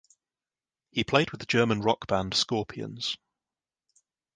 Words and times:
He 0.89 1.03
played 1.03 1.29
with 1.29 1.41
the 1.41 1.45
German 1.45 1.81
rock 1.81 2.07
band 2.07 2.33
Scorpions. 2.33 3.17